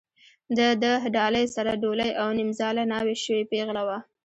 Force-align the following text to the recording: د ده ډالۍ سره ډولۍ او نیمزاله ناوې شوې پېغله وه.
د 0.57 0.59
ده 0.83 0.93
ډالۍ 1.15 1.45
سره 1.55 1.79
ډولۍ 1.81 2.11
او 2.21 2.27
نیمزاله 2.39 2.83
ناوې 2.93 3.15
شوې 3.23 3.41
پېغله 3.51 3.81
وه. 3.87 3.97